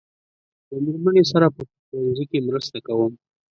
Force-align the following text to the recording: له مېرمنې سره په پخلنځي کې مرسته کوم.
له 0.69 0.75
مېرمنې 0.85 1.23
سره 1.31 1.47
په 1.55 1.61
پخلنځي 1.77 2.25
کې 2.31 2.45
مرسته 2.49 2.77
کوم. 2.87 3.13